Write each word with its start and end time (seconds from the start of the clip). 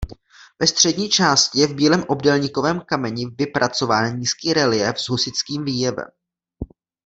Ve 0.59 0.67
střední 0.67 1.09
části 1.09 1.59
je 1.59 1.67
v 1.67 1.73
bílém 1.75 2.03
obdélníkovém 2.07 2.81
kameni 2.81 3.25
vypracován 3.27 4.17
nízký 4.19 4.53
reliéf 4.53 4.99
s 5.01 5.09
husitským 5.09 5.65
výjevem. 5.65 6.07